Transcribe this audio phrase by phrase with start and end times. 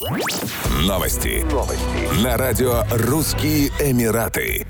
[0.00, 1.44] Новости.
[1.52, 2.24] Новости.
[2.24, 4.66] На радио «Русские Эмираты».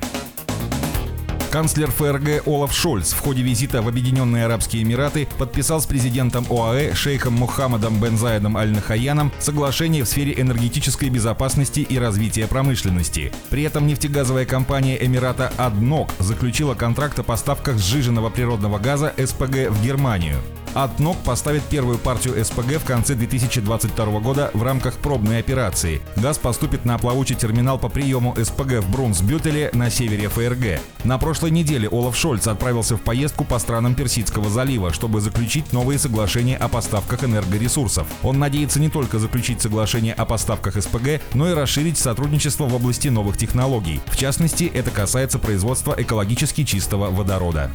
[1.52, 6.94] Канцлер ФРГ Олаф Шольц в ходе визита в Объединенные Арабские Эмираты подписал с президентом ОАЭ
[6.94, 13.32] шейхом Мухаммадом бен Заедом Аль-Нахаяном соглашение в сфере энергетической безопасности и развития промышленности.
[13.50, 19.80] При этом нефтегазовая компания Эмирата «Аднок» заключила контракт о поставках сжиженного природного газа СПГ в
[19.84, 20.38] Германию.
[20.74, 26.00] Атнок поставит первую партию СПГ в конце 2022 года в рамках пробной операции.
[26.14, 30.80] Газ поступит на плавучий терминал по приему СПГ в Брунсбютеле на севере ФРГ.
[31.02, 35.98] На прошлой неделе Олаф Шольц отправился в поездку по странам Персидского залива, чтобы заключить новые
[35.98, 38.06] соглашения о поставках энергоресурсов.
[38.22, 43.08] Он надеется не только заключить соглашение о поставках СПГ, но и расширить сотрудничество в области
[43.08, 44.00] новых технологий.
[44.06, 47.72] В частности, это касается производства экологически чистого водорода.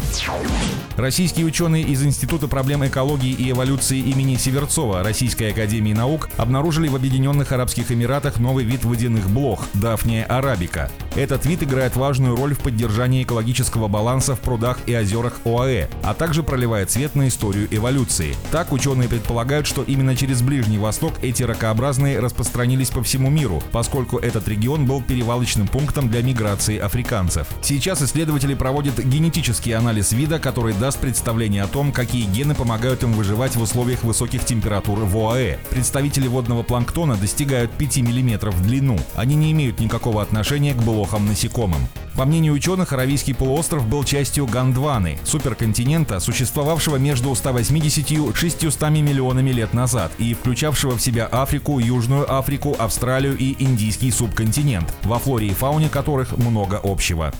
[0.95, 6.95] Российские ученые из Института проблем экологии и эволюции имени Северцова Российской Академии Наук обнаружили в
[6.95, 10.91] Объединенных Арабских Эмиратах новый вид водяных блох– Дафния арабика.
[11.15, 16.13] Этот вид играет важную роль в поддержании экологического баланса в прудах и озерах ОАЭ, а
[16.13, 18.35] также проливает свет на историю эволюции.
[18.51, 24.17] Так ученые предполагают, что именно через Ближний Восток эти ракообразные распространились по всему миру, поскольку
[24.17, 27.47] этот регион был перевалочным пунктом для миграции африканцев.
[27.61, 33.13] Сейчас исследователи проводят генетический анализ вида, который даст представление о том, какие гены помогают им
[33.13, 35.59] выживать в условиях высоких температур в ОАЭ.
[35.69, 38.99] Представители водного планктона достигают 5 мм в длину.
[39.15, 41.87] Они не имеют никакого отношения к былому плохом насекомым.
[42.15, 49.51] По мнению ученых, Аравийский полуостров был частью Гондваны, суперконтинента, существовавшего между 180 и 600 миллионами
[49.51, 55.47] лет назад и включавшего в себя Африку, Южную Африку, Австралию и Индийский субконтинент, во флоре
[55.47, 57.31] и фауне которых много общего.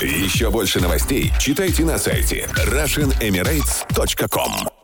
[0.00, 4.83] Еще больше новостей читайте на сайте RussianEmirates.com